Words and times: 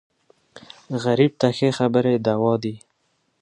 غریب 1.03 1.31
ته 1.39 1.47
ښې 1.57 1.69
خبرې 1.77 2.13
دوا 2.27 2.53
دي 2.63 2.75